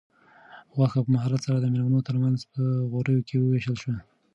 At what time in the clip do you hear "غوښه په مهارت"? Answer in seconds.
0.75-1.41